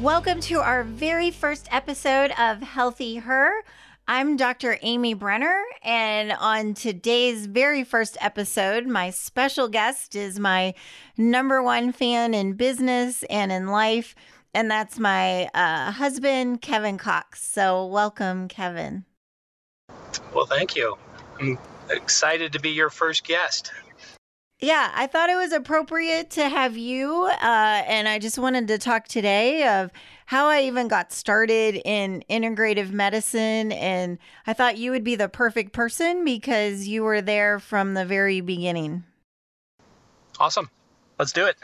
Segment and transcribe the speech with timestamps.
[0.00, 3.52] Welcome to our very first episode of Healthy Her.
[4.08, 4.78] I'm Dr.
[4.80, 10.72] Amy Brenner, and on today's very first episode, my special guest is my
[11.18, 14.14] number one fan in business and in life,
[14.54, 17.44] and that's my uh, husband, Kevin Cox.
[17.44, 19.04] So, welcome, Kevin.
[20.32, 20.96] Well, thank you.
[21.38, 21.58] I'm
[21.90, 23.70] excited to be your first guest.
[24.60, 27.24] Yeah, I thought it was appropriate to have you.
[27.24, 29.90] Uh, and I just wanted to talk today of
[30.26, 33.72] how I even got started in integrative medicine.
[33.72, 38.04] And I thought you would be the perfect person because you were there from the
[38.04, 39.04] very beginning.
[40.38, 40.70] Awesome.
[41.18, 41.56] Let's do it.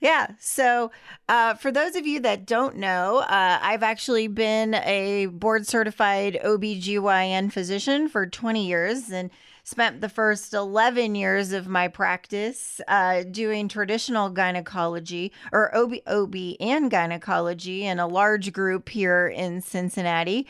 [0.00, 0.28] Yeah.
[0.40, 0.90] So,
[1.28, 6.38] uh, for those of you that don't know, uh, I've actually been a board certified
[6.42, 9.10] OBGYN physician for 20 years.
[9.10, 9.30] And
[9.70, 16.34] spent the first 11 years of my practice uh, doing traditional gynecology or OB, OB
[16.58, 20.48] and gynecology in a large group here in Cincinnati.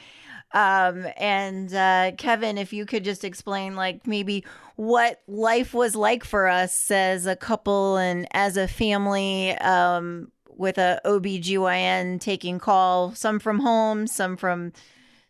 [0.52, 4.44] Um, and uh, Kevin, if you could just explain, like, maybe
[4.76, 10.78] what life was like for us as a couple and as a family um, with
[10.78, 14.72] a OBGYN taking call, some from home, some from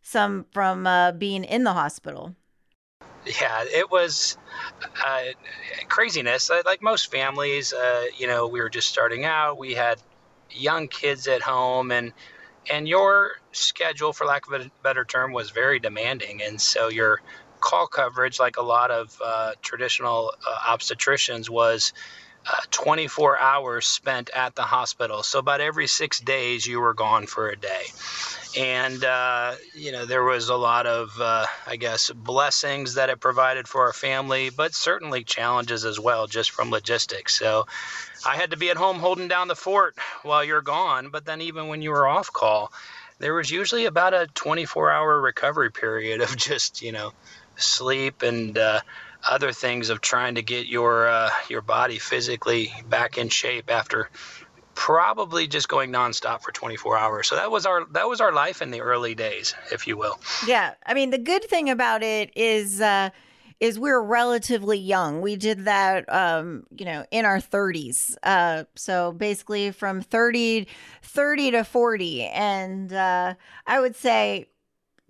[0.02, 2.34] some from uh, being in the hospital
[3.26, 4.36] yeah, it was
[5.04, 5.22] uh,
[5.88, 6.50] craziness.
[6.64, 9.58] Like most families, uh, you know, we were just starting out.
[9.58, 10.00] We had
[10.50, 12.12] young kids at home, and
[12.70, 16.42] and your schedule, for lack of a better term, was very demanding.
[16.42, 17.20] And so your
[17.60, 21.92] call coverage, like a lot of uh, traditional uh, obstetricians, was
[22.50, 25.22] uh, 24 hours spent at the hospital.
[25.22, 27.84] So about every six days, you were gone for a day
[28.56, 33.21] and uh, you know there was a lot of uh, i guess blessings that it
[33.21, 37.39] provided for our family but certainly challenges as well just from logistics.
[37.39, 37.66] So
[38.27, 41.41] i had to be at home holding down the fort while you're gone but then
[41.41, 42.72] even when you were off call
[43.19, 47.12] there was usually about a 24 hour recovery period of just you know
[47.56, 48.81] sleep and uh,
[49.28, 54.09] other things of trying to get your uh, your body physically back in shape after
[54.80, 57.28] probably just going nonstop for 24 hours.
[57.28, 60.18] So that was our that was our life in the early days, if you will.
[60.46, 63.10] Yeah, I mean the good thing about it is uh,
[63.60, 65.20] is we're relatively young.
[65.20, 68.16] We did that, um, you know, in our 30s.
[68.22, 70.66] Uh, so basically from 30,
[71.02, 72.22] 30 to 40.
[72.24, 73.34] And uh,
[73.66, 74.48] I would say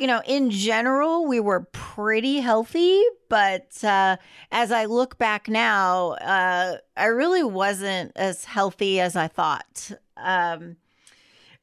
[0.00, 3.02] you know, in general, we were pretty healthy.
[3.28, 4.16] But uh,
[4.50, 9.92] as I look back now, uh, I really wasn't as healthy as I thought.
[10.16, 10.76] Um,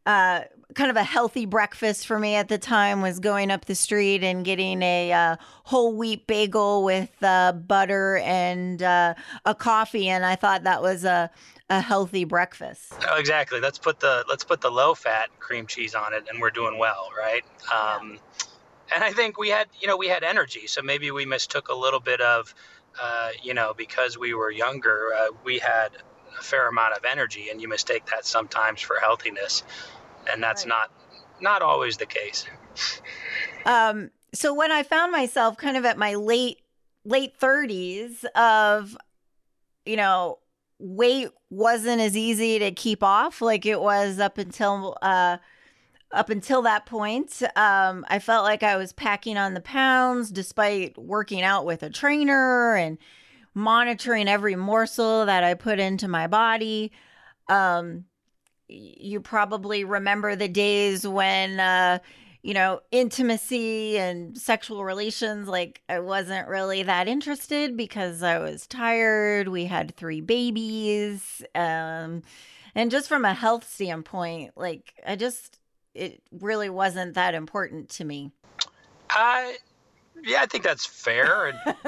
[0.05, 0.41] uh,
[0.77, 4.23] kind of a healthy breakfast for me at the time was going up the street
[4.23, 10.23] and getting a uh, whole wheat bagel with uh, butter and uh, a coffee, and
[10.23, 11.29] I thought that was a
[11.69, 12.93] a healthy breakfast.
[13.09, 13.59] Oh, exactly.
[13.59, 16.77] Let's put the let's put the low fat cream cheese on it, and we're doing
[16.77, 17.43] well, right?
[17.73, 18.19] Um, yeah.
[18.95, 21.75] And I think we had, you know, we had energy, so maybe we mistook a
[21.75, 22.55] little bit of,
[23.01, 25.89] uh, you know, because we were younger, uh, we had
[26.39, 29.63] a fair amount of energy, and you mistake that sometimes for healthiness,
[30.31, 30.69] and that's right.
[30.69, 30.91] not
[31.41, 32.45] not always the case.
[33.65, 34.11] Um.
[34.33, 36.59] So when I found myself kind of at my late
[37.07, 38.97] late 30s of
[39.85, 40.39] you know
[40.77, 45.37] weight wasn't as easy to keep off like it was up until uh
[46.11, 50.97] up until that point um i felt like i was packing on the pounds despite
[50.97, 52.97] working out with a trainer and
[53.53, 56.91] monitoring every morsel that i put into my body
[57.47, 58.03] um
[58.69, 61.99] you probably remember the days when uh
[62.47, 68.65] you know, intimacy and sexual relations, like I wasn't really that interested because I was
[68.67, 69.49] tired.
[69.49, 71.43] We had three babies.
[71.53, 72.23] Um,
[72.73, 75.59] and just from a health standpoint, like I just,
[75.93, 78.31] it really wasn't that important to me.
[79.09, 79.57] I,
[80.23, 81.51] yeah, I think that's fair.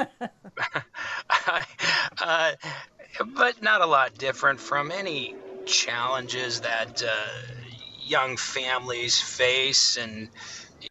[2.22, 2.52] uh,
[3.34, 5.36] but not a lot different from any
[5.66, 7.50] challenges that, uh,
[8.10, 10.30] young families face and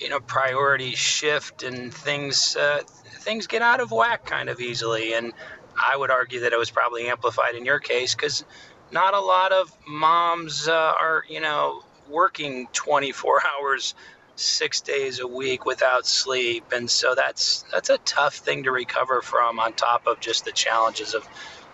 [0.00, 2.81] you know priorities shift and things uh,
[3.20, 5.15] things get out of whack kind of easily.
[5.15, 5.32] And
[5.81, 8.44] i would argue that it was probably amplified in your case because
[8.93, 13.94] not a lot of moms uh, are, you know, working 24 hours
[14.37, 16.65] six days a week without sleep.
[16.73, 20.53] And so that's that's a tough thing to recover from on top of just the
[20.53, 21.26] challenges of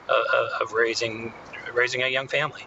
[0.09, 1.33] of, of raising
[1.75, 2.63] raising a young family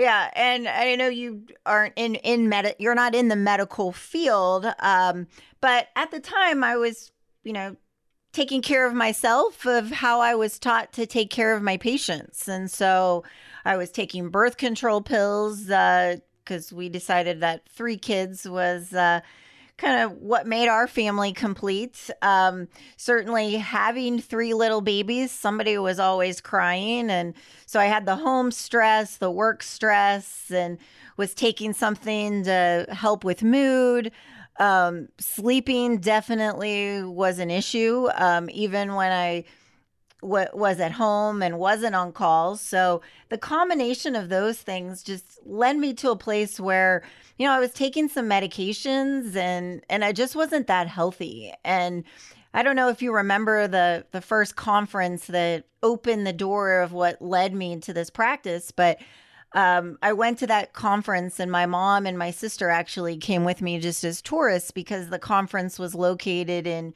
[0.00, 4.66] yeah, and I know you aren't in in med you're not in the medical field,
[4.78, 5.26] um,
[5.60, 7.12] but at the time I was,
[7.44, 7.76] you know,
[8.32, 12.48] taking care of myself of how I was taught to take care of my patients,
[12.48, 13.24] and so
[13.64, 18.92] I was taking birth control pills because uh, we decided that three kids was.
[18.92, 19.20] Uh,
[19.80, 22.10] kind of what made our family complete.
[22.20, 22.68] Um,
[22.98, 27.10] certainly, having three little babies, somebody was always crying.
[27.10, 27.32] And
[27.64, 30.76] so I had the home stress, the work stress, and
[31.16, 34.12] was taking something to help with mood.
[34.58, 39.44] Um, sleeping definitely was an issue, um, even when I
[40.22, 42.60] w- was at home and wasn't on calls.
[42.60, 47.02] So the combination of those things just led me to a place where,
[47.38, 51.52] you know, I was taking some medications and and I just wasn't that healthy.
[51.64, 52.04] And
[52.52, 56.92] I don't know if you remember the the first conference that opened the door of
[56.92, 58.98] what led me to this practice, but
[59.52, 63.60] um, I went to that conference, and my mom and my sister actually came with
[63.60, 66.94] me just as tourists because the conference was located in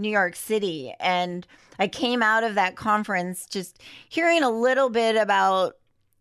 [0.00, 0.94] New York City.
[0.98, 1.46] And
[1.78, 5.74] I came out of that conference just hearing a little bit about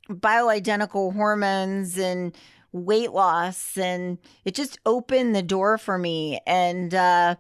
[0.09, 2.35] bioidentical hormones and
[2.71, 3.77] weight loss.
[3.77, 6.39] And it just opened the door for me.
[6.45, 7.35] And, uh,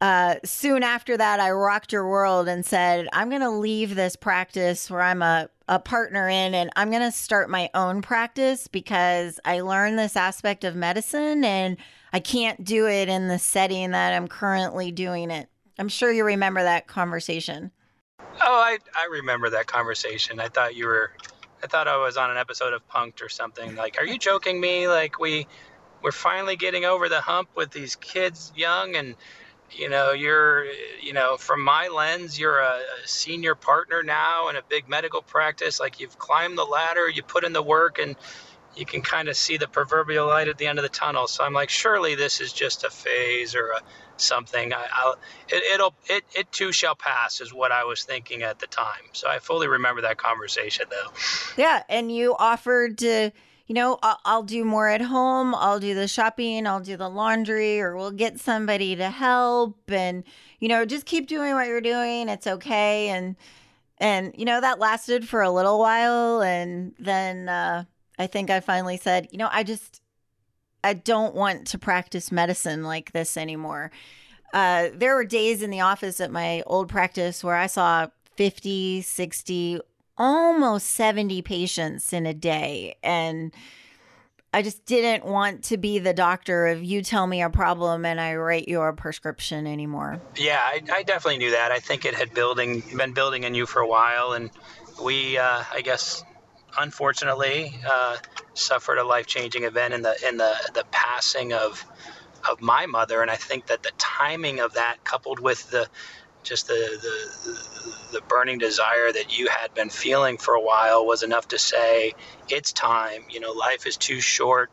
[0.00, 4.16] uh, soon after that, I rocked your world and said, I'm going to leave this
[4.16, 8.66] practice where I'm a, a partner in and I'm going to start my own practice
[8.66, 11.76] because I learned this aspect of medicine and
[12.12, 15.48] I can't do it in the setting that I'm currently doing it.
[15.78, 17.70] I'm sure you remember that conversation.
[18.20, 20.40] Oh, I, I remember that conversation.
[20.40, 21.12] I thought you were,
[21.62, 23.76] I thought I was on an episode of Punked or something.
[23.76, 24.88] Like, are you joking me?
[24.88, 25.46] Like, we,
[26.02, 29.14] we're finally getting over the hump with these kids young and,
[29.72, 30.66] you know, you're,
[31.00, 35.22] you know, from my lens, you're a, a senior partner now in a big medical
[35.22, 35.80] practice.
[35.80, 38.16] Like, you've climbed the ladder, you put in the work, and,
[38.76, 41.26] you can kind of see the proverbial light at the end of the tunnel.
[41.26, 43.80] So I'm like, surely this is just a phase or a
[44.16, 44.72] something.
[44.72, 45.16] I, will
[45.48, 49.02] it, will it, it too shall pass is what I was thinking at the time.
[49.12, 51.10] So I fully remember that conversation though.
[51.56, 53.30] Yeah, and you offered to,
[53.70, 55.54] you know, I'll, I'll do more at home.
[55.54, 56.66] I'll do the shopping.
[56.66, 60.24] I'll do the laundry, or we'll get somebody to help, and
[60.58, 62.28] you know, just keep doing what you're doing.
[62.28, 63.36] It's okay, and
[63.98, 67.48] and you know that lasted for a little while, and then.
[67.48, 67.84] uh
[68.20, 70.02] I think I finally said, you know, I just,
[70.84, 73.90] I don't want to practice medicine like this anymore.
[74.52, 79.00] Uh, there were days in the office at my old practice where I saw 50,
[79.00, 79.80] 60,
[80.20, 82.94] almost 70 patients in a day.
[83.02, 83.52] And
[84.52, 88.20] I just didn't want to be the doctor of you tell me a problem and
[88.20, 90.20] I write your prescription anymore.
[90.36, 91.72] Yeah, I, I definitely knew that.
[91.72, 94.50] I think it had building been building in you for a while, and
[95.02, 96.22] we, uh, I guess,
[96.78, 98.16] unfortunately, uh,
[98.52, 101.84] suffered a life changing event in the in the the passing of
[102.50, 105.88] of my mother, and I think that the timing of that, coupled with the
[106.42, 111.24] just the, the the burning desire that you had been feeling for a while was
[111.24, 112.14] enough to say
[112.48, 114.70] it's time you know life is too short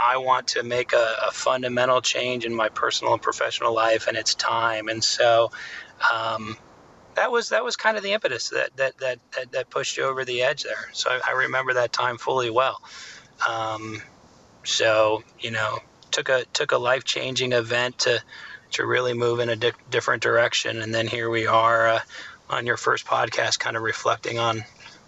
[0.00, 4.18] i want to make a, a fundamental change in my personal and professional life and
[4.18, 5.50] it's time and so
[6.14, 6.56] um,
[7.16, 10.04] that was that was kind of the impetus that that that that, that pushed you
[10.04, 10.88] over the edge there.
[10.94, 12.80] So I, I remember that time fully well.
[13.48, 14.02] Um,
[14.64, 18.22] so you know, took a took a life changing event to
[18.72, 22.00] to really move in a di- different direction, and then here we are uh,
[22.50, 24.64] on your first podcast, kind of reflecting on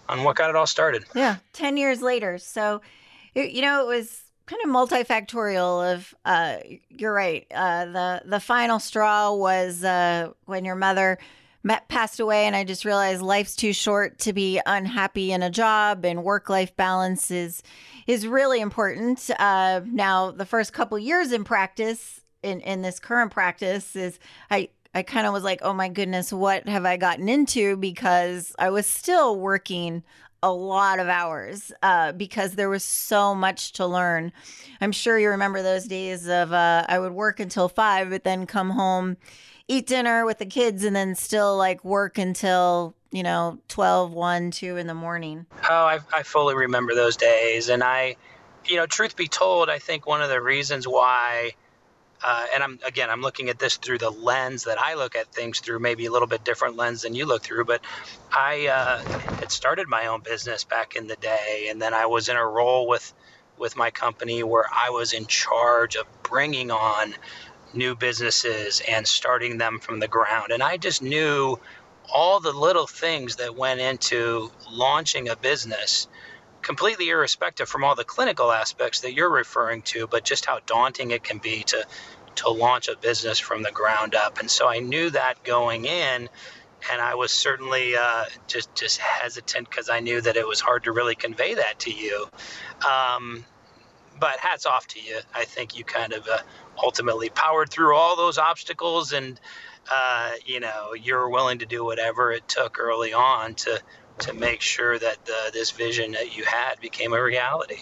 [0.09, 1.05] on what got it all started.
[1.15, 2.37] Yeah, ten years later.
[2.37, 2.81] So
[3.33, 6.57] you know, it was kind of multifactorial of uh,
[6.89, 11.17] you're right uh, the the final straw was uh, when your mother
[11.63, 15.49] met, passed away, and I just realized life's too short to be unhappy in a
[15.49, 17.63] job, and work life balance is
[18.07, 19.29] is really important.
[19.39, 24.19] Uh, now, the first couple years in practice, in in this current practice, is
[24.49, 27.77] I I kind of was like, oh my goodness, what have I gotten into?
[27.77, 30.03] Because I was still working
[30.43, 34.33] a lot of hours uh, because there was so much to learn.
[34.81, 38.45] I'm sure you remember those days of uh, I would work until five, but then
[38.45, 39.17] come home
[39.71, 44.51] eat dinner with the kids and then still like work until you know 12 1
[44.51, 48.17] 2 in the morning oh I, I fully remember those days and i
[48.65, 51.51] you know truth be told i think one of the reasons why
[52.23, 55.27] uh, and I'm again, I'm looking at this through the lens that I look at
[55.33, 57.65] things through, maybe a little bit different lens than you look through.
[57.65, 57.81] But
[58.33, 58.99] I uh,
[59.39, 62.45] had started my own business back in the day, and then I was in a
[62.45, 63.13] role with
[63.57, 67.15] with my company where I was in charge of bringing on
[67.73, 70.51] new businesses and starting them from the ground.
[70.51, 71.57] And I just knew
[72.13, 76.07] all the little things that went into launching a business
[76.61, 81.11] completely irrespective from all the clinical aspects that you're referring to, but just how daunting
[81.11, 81.85] it can be to
[82.33, 84.39] to launch a business from the ground up.
[84.39, 86.29] And so I knew that going in,
[86.91, 90.85] and I was certainly uh, just just hesitant because I knew that it was hard
[90.85, 92.27] to really convey that to you.
[92.89, 93.45] Um,
[94.19, 95.19] but hats off to you.
[95.33, 96.37] I think you kind of uh,
[96.81, 99.39] ultimately powered through all those obstacles, and
[99.91, 103.81] uh, you know you're willing to do whatever it took early on to
[104.19, 107.79] to make sure that the, this vision that you had became a reality.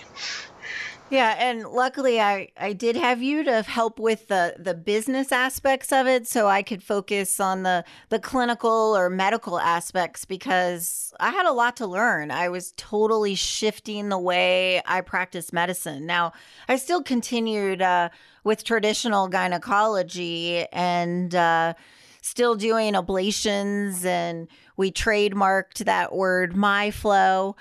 [1.12, 5.92] Yeah, and luckily I I did have you to help with the the business aspects
[5.92, 11.32] of it so I could focus on the the clinical or medical aspects because I
[11.32, 12.30] had a lot to learn.
[12.30, 16.06] I was totally shifting the way I practice medicine.
[16.06, 16.34] Now,
[16.68, 18.10] I still continued uh,
[18.44, 21.74] with traditional gynecology and uh,
[22.30, 27.56] still doing ablations and we trademarked that word MyFlow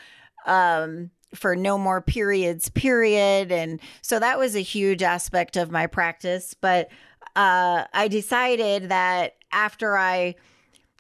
[0.47, 3.51] um, for no more periods, period.
[3.51, 6.55] And so that was a huge aspect of my practice.
[6.55, 6.91] But
[7.35, 10.35] uh, I decided that after I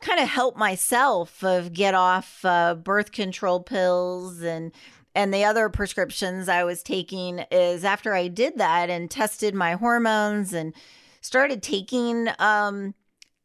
[0.00, 4.72] kind of helped myself of get off uh, birth control pills and
[5.14, 9.72] and the other prescriptions I was taking is after I did that and tested my
[9.72, 10.72] hormones and
[11.20, 12.94] started taking um,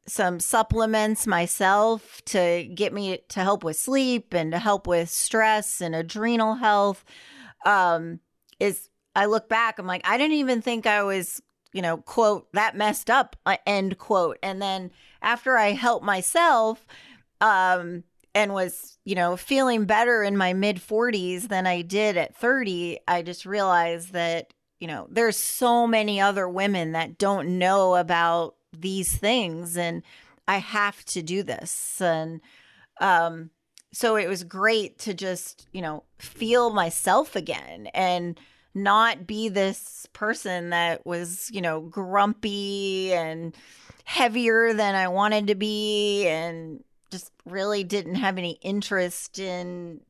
[0.06, 5.82] some supplements myself to get me to help with sleep and to help with stress
[5.82, 7.06] and adrenal health.
[7.66, 8.20] Um
[8.60, 11.42] is i look back i'm like i didn't even think i was
[11.74, 14.38] you know quote that messed up uh, end quote.
[14.42, 14.92] And then
[15.22, 16.86] after i helped myself
[17.42, 18.04] um
[18.36, 23.00] and was you know feeling better in my mid 40s than i did at 30
[23.08, 28.56] i just realized that you know there's so many other women that don't know about
[28.80, 30.04] these things and
[30.48, 32.02] I have to do this.
[32.02, 32.42] And
[33.00, 33.50] um,
[33.92, 38.40] so it was great to just, you know, feel myself again and
[38.76, 43.56] not be this person that was, you know, grumpy and
[44.04, 50.02] heavier than I wanted to be and just really didn't have any interest in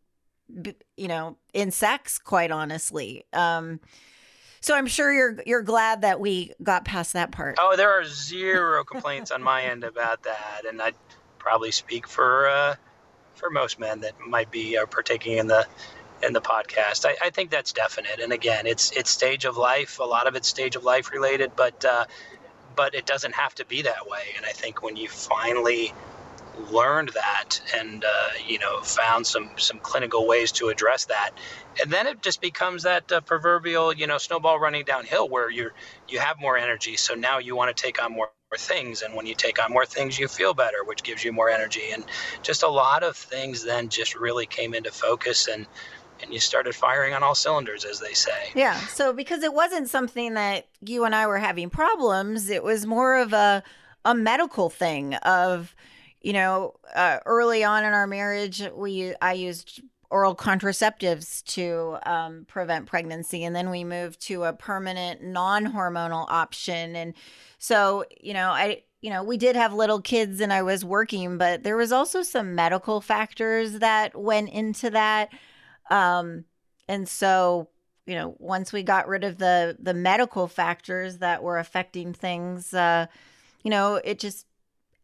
[0.98, 3.80] you know in sex quite honestly um
[4.64, 7.58] so I'm sure you're you're glad that we got past that part.
[7.60, 10.96] Oh, there are zero complaints on my end about that, and I'd
[11.38, 12.76] probably speak for uh,
[13.36, 15.68] for most men that might be uh, partaking in the
[16.24, 17.06] in the podcast.
[17.06, 18.22] I, I, think that's definite.
[18.22, 20.00] And again, it's it's stage of life.
[20.00, 22.06] A lot of it's stage of life related, but uh,
[22.74, 24.24] but it doesn't have to be that way.
[24.38, 25.94] And I think when you finally
[26.72, 31.32] learned that and uh, you know found some some clinical ways to address that.
[31.82, 35.74] And then it just becomes that uh, proverbial you know snowball running downhill where you're
[36.08, 39.02] you have more energy so now you want to take on more things.
[39.02, 41.92] And when you take on more things you feel better which gives you more energy.
[41.92, 42.06] And
[42.44, 45.66] just a lot of things then just really came into focus and
[46.22, 48.52] and you started firing on all cylinders as they say.
[48.56, 48.80] Yeah.
[48.88, 53.18] So because it wasn't something that you and I were having problems it was more
[53.18, 53.64] of a
[54.06, 55.74] a medical thing of
[56.24, 62.46] you know, uh, early on in our marriage, we I used oral contraceptives to um,
[62.48, 66.96] prevent pregnancy, and then we moved to a permanent non-hormonal option.
[66.96, 67.14] And
[67.58, 71.38] so, you know, I you know, we did have little kids and I was working,
[71.38, 75.30] but there was also some medical factors that went into that.
[75.90, 76.46] Um,
[76.88, 77.68] and so,
[78.06, 82.74] you know, once we got rid of the the medical factors that were affecting things,
[82.74, 83.08] uh,
[83.62, 84.46] you know, it just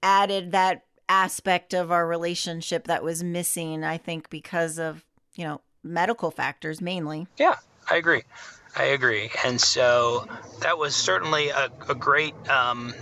[0.01, 5.59] added that aspect of our relationship that was missing, I think, because of, you know,
[5.83, 7.27] medical factors mainly.
[7.37, 7.55] Yeah,
[7.89, 8.23] I agree.
[8.77, 9.31] I agree.
[9.43, 10.27] And so
[10.61, 12.93] that was certainly a, a great um,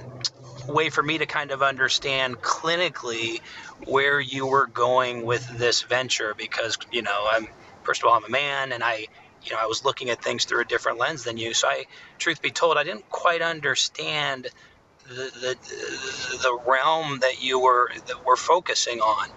[0.68, 3.42] way for me to kind of understand clinically
[3.86, 7.48] where you were going with this venture because, you know, I'm,
[7.84, 9.08] first of all, I'm a man and I,
[9.44, 11.54] you know, I was looking at things through a different lens than you.
[11.54, 11.86] So I,
[12.18, 14.48] truth be told, I didn't quite understand
[15.08, 19.30] the, the, the realm that you were that we're focusing on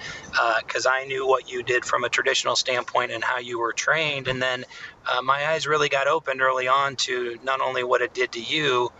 [0.64, 3.72] because uh, I knew what you did from a traditional standpoint and how you were
[3.72, 4.64] trained and then
[5.06, 8.40] uh, my eyes really got opened early on to not only what it did to
[8.40, 8.90] you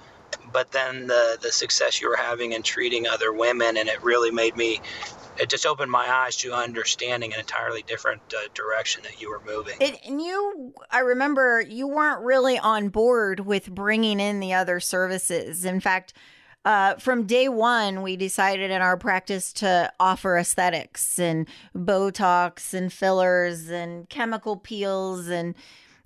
[0.52, 4.30] but then the the success you were having in treating other women, and it really
[4.30, 4.80] made me.
[5.38, 9.40] It just opened my eyes to understanding an entirely different uh, direction that you were
[9.46, 9.74] moving.
[9.80, 14.80] It, and you, I remember you weren't really on board with bringing in the other
[14.80, 15.64] services.
[15.64, 16.12] In fact,
[16.64, 22.92] uh, from day one, we decided in our practice to offer aesthetics and Botox and
[22.92, 25.54] fillers and chemical peels and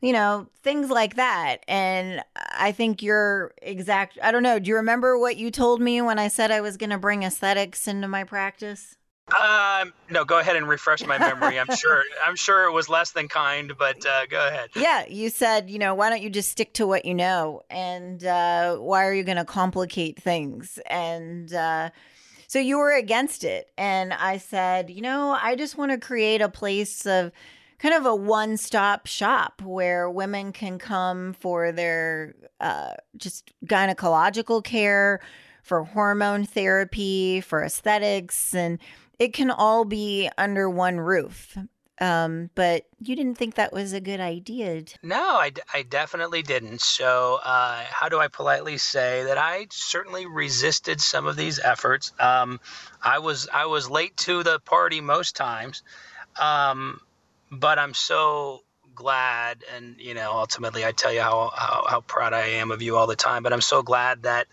[0.01, 1.65] you know, things like that.
[1.67, 4.19] And I think you're exact.
[4.23, 4.59] I don't know.
[4.59, 7.23] Do you remember what you told me when I said I was going to bring
[7.23, 8.99] aesthetics into my practice?
[9.29, 11.59] Um, no, go ahead and refresh my memory.
[11.59, 14.71] I'm sure, I'm sure it was less than kind, but uh, go ahead.
[14.77, 18.23] Yeah, you said, you know, why don't you just stick to what you know, and
[18.25, 20.79] uh, why are you going to complicate things?
[20.87, 21.91] And uh,
[22.49, 26.43] so you were against it, and I said, you know, I just want to create
[26.43, 27.33] a place of
[27.79, 34.63] kind of a one stop shop where women can come for their uh, just gynecological
[34.63, 35.21] care,
[35.63, 38.79] for hormone therapy, for aesthetics, and
[39.19, 41.57] it can all be under one roof.
[42.01, 44.83] Um, but you didn't think that was a good idea.
[45.03, 46.81] No, I, I definitely didn't.
[46.81, 52.13] So, uh, how do I politely say that I certainly resisted some of these efforts?
[52.19, 52.59] Um,
[53.01, 55.85] I was I was late to the party most times,
[56.41, 57.01] um,
[57.53, 62.33] but I'm so glad, and you know, ultimately, I tell you how, how how proud
[62.33, 63.45] I am of you all the time.
[63.45, 64.49] But I'm so glad that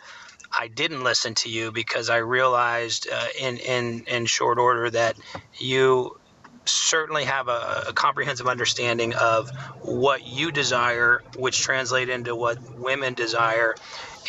[0.58, 5.17] I didn't listen to you because I realized uh, in in in short order that
[5.58, 6.17] you
[6.65, 9.50] certainly have a, a, comprehensive understanding of
[9.81, 13.75] what you desire, which translate into what women desire.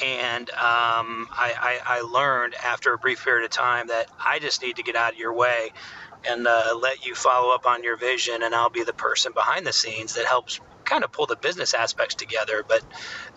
[0.02, 4.62] And um, I, I, I, learned after a brief period of time that I just
[4.62, 5.72] need to get out of your way
[6.26, 9.66] and uh, let you follow up on your vision, and I'll be the person behind
[9.66, 12.64] the scenes that helps kind of pull the business aspects together.
[12.66, 12.82] But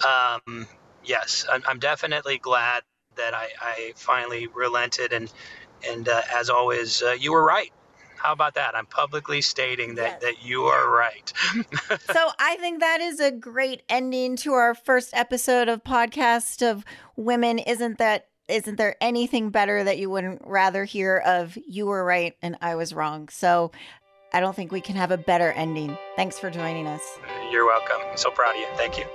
[0.06, 0.68] um,
[1.06, 2.84] yes, I'm, I'm definitely glad
[3.16, 5.14] that I, I finally relented.
[5.14, 5.32] And
[5.88, 7.72] and uh, as always, uh, you were right.
[8.18, 8.76] How about that?
[8.76, 10.22] I'm publicly stating that, yes.
[10.22, 11.32] that you are right.
[12.12, 16.84] so I think that is a great ending to our first episode of podcast of
[17.16, 17.60] women.
[17.60, 22.36] Isn't that isn't there anything better that you wouldn't rather hear of you were right
[22.42, 23.30] and I was wrong?
[23.30, 23.72] So
[24.34, 25.98] I don't think we can have a better ending.
[26.16, 27.02] Thanks for joining us.
[27.52, 28.02] You're welcome.
[28.10, 28.68] I'm so proud of you.
[28.76, 29.06] Thank you.